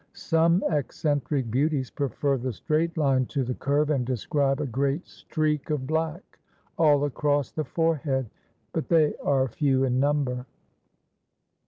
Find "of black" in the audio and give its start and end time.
5.69-6.39